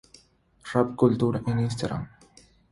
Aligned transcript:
Rave 0.73 0.95
Culture 0.95 1.43
en 1.45 1.59
Instagram 1.59 2.09